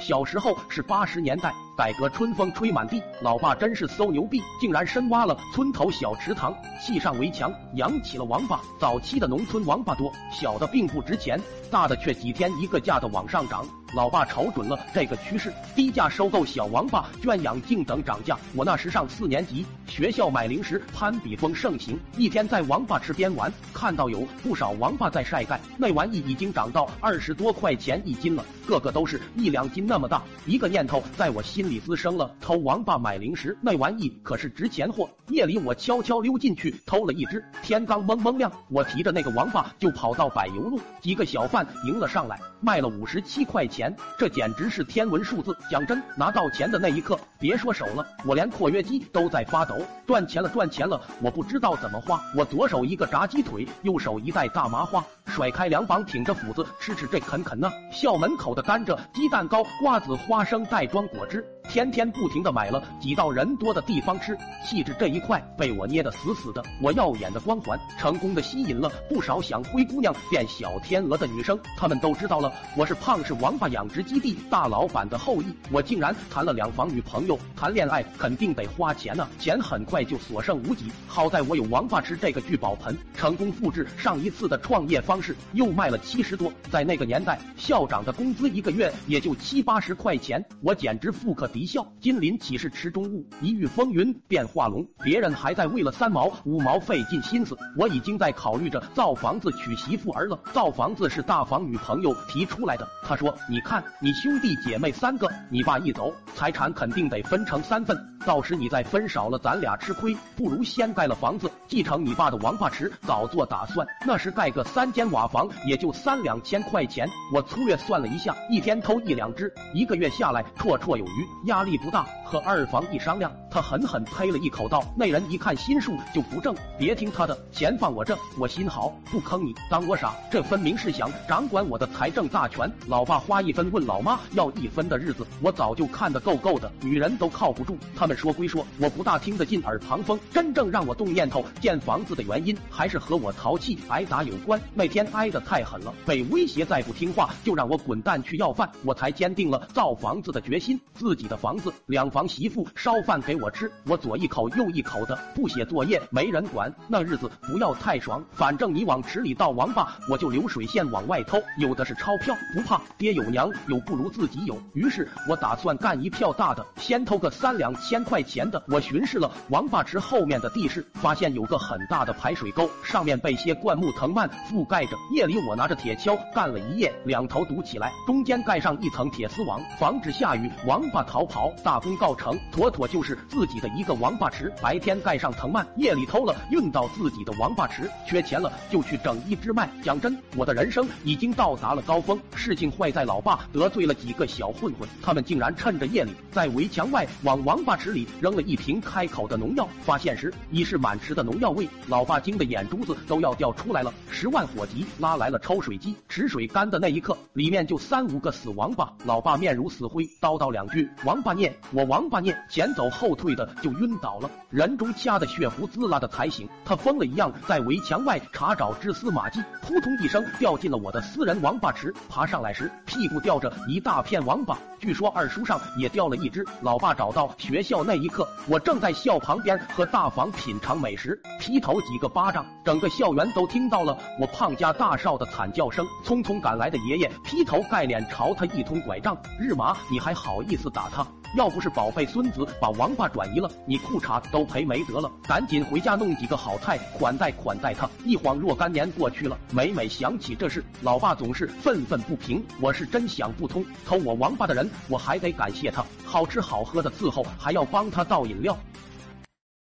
[0.00, 8.60] 小时候是八十年代，改革春风吹满地，老爸真是馊牛逼，竟然深挖了村头小池塘，砌上围墙，养起了王八。
[8.78, 11.40] 早期的农村王八多，小的并不值钱，
[11.72, 13.66] 大的却几天一个价的往上涨。
[13.92, 18.36] 老爸瞅准了这个趋势，低价收购小王八，圈养净等涨价。
[18.54, 30.22] 我那时上四年级，学校买零食攀比风盛行，一天在王八池边玩，看到有不少王八在晒干，那玩意已经涨到二十多块钱一斤了，个个都是一两斤那么大。
[30.44, 35.08] 一个念头在我心心里滋生了：偷王八买零食，那玩意可是值钱货。
[35.28, 43.96] 夜里我悄悄溜进去偷了一只，天刚蒙蒙亮，我提着那个王八就跑到柏油路，几个小贩迎了上来，卖了五十七块钱。
[44.18, 45.56] 这简直是天文数字！
[45.70, 49.74] 讲真，拿到钱的那一刻，别说手了，我连括约肌都在发抖。
[50.06, 51.00] 赚钱了，赚钱了！
[51.22, 57.72] 我不知道怎么花，我左手一个炸鸡腿，右手一袋大麻花，甩开两膀，挺着斧子，吃吃这啃啃呢。
[57.90, 61.42] 校门口的甘蔗、鸡蛋糕、瓜子、花生袋装果汁。
[61.74, 66.62] 天天不停的买了，挤到人多的地方吃，气质这一块被我捏得死死的。
[66.80, 71.58] 我耀眼的光环，成功的吸引了不少想灰姑娘变小天鹅的女生。
[71.76, 75.46] 她们都知道了，我是胖是王八养殖基地大老板的后裔。
[75.72, 80.92] 我竟然谈了两房女朋友，谈恋爱肯定得花钱呢，钱很快就所剩无几。
[81.08, 86.52] 好在我有王八吃这个聚宝盆，成功复制上一次的创业方式，又卖了七十多。
[86.70, 91.63] 在那个年代，校长的工资一个月也就七八十块钱，我简直富可敌。
[91.64, 93.26] 一笑，金鳞岂是池中物？
[93.40, 94.86] 一遇风云便化龙。
[95.02, 100.38] 别人还在为了三毛五毛费尽心思，我已经在考虑着造房子娶媳妇儿了。
[100.52, 102.86] 造房子是大房女朋友提出来的。
[103.02, 107.98] 她说：“你看，你兄弟姐妹三个，你爸一走，财产肯定得分成三份。
[108.26, 110.16] 到时你再分少了，咱俩吃亏。
[110.36, 113.86] 不如先盖了房子，继承你爸的王八池，早做打算。
[114.06, 117.08] 那时盖个三间瓦房也就三两千块钱。
[117.32, 130.14] 我粗略算了一下，一天偷一两只，一个月下来绰绰有余。”压力不大，和二房一商量，他狠狠呸了一口道：“那人一看心术就不正，别听他的，钱放我这，我心好，不坑你，当我傻。
[130.30, 132.70] 这分明是想掌管我的财政大权。
[132.86, 136.70] 老爸花一分问老妈要一分的日子，我早就看得够够的。
[136.80, 140.18] 女人都靠不住，他们说归说，我不大听得进耳旁风。
[140.32, 144.60] 真正让我动念头建房子的原因，还是和我淘气挨打有关。
[144.74, 150.80] 那天挨得太狠了，被威胁再不听话就让我滚蛋去要饭，我才坚定了造房子的决心。
[150.94, 151.34] 自己的。
[151.44, 158.24] 房子两房媳妇烧饭给我吃，我左一口右一口的，不写作业没人管，那日子不要太爽。
[158.32, 164.56] 反正你往池里倒王八，我就流水线往外偷，有的是钞票，不怕爹有娘有不如自己有。
[164.74, 168.62] 于是我打算干一票大的，先偷个三两千块钱的。
[168.68, 174.96] 我巡视了王八池后面的地势，发现有个很大的排水沟，上面被些灌木藤蔓覆盖着。
[175.12, 181.50] 夜里我拿着铁锹干了一夜，两头堵起来，中间盖上一层铁丝网，防止下雨王八逃跑。
[181.64, 184.52] 大功告成，妥妥就是自己的一个王八池。
[184.60, 187.90] 白天盖上藤蔓，夜里偷了运到自己的王八池。
[188.06, 189.68] 缺钱了就去整一只卖。
[189.82, 192.20] 讲真，我的人生已经到达了高峰。
[192.34, 199.66] 事情坏在老爸得罪了几个小混混，他们竟然趁着夜里在围墙外往王八池里扔了一瓶开口的农药。
[199.82, 203.90] 发现时已是满池的农药味，老爸惊得眼珠子都要掉出来了。
[204.10, 205.96] 十万火急，拉来了抽水机。
[206.08, 208.92] 池水干的那一刻，里面就三五个死王八。
[209.06, 211.14] 老爸面如死灰，叨叨两句王。
[211.24, 226.44] 八念，我王八念，前走后退的就晕倒了，人中掐的血糊滋啦的才醒，他疯了一样在围墙外查找蛛丝马迹，扑通一声掉进了我的私人王八池，爬上来时屁股吊着一大片王八，据说二叔上也掉了一只。
[226.60, 235.84] 老爸找到学校那一刻，我正在校旁边和大房品尝美食，劈头几个巴掌，整个校园都听到了我胖家大少的惨叫声。
[236.04, 241.06] 匆匆赶来的爷爷劈头盖脸朝他一通拐杖，日麻，你还好意思打他？
[241.34, 245.10] 要不是宝贝孙子把王八转移了，你裤衩都赔没得了。
[245.26, 247.90] 赶紧回家弄几个好菜款待款待他。
[248.04, 252.44] 一晃若干年过去了，每每想起这事，老爸总是愤愤不平。
[252.60, 258.56] 我是真想不通，偷我王八的人，我还得感谢他，好吃好喝的伺候，还要帮他倒饮料。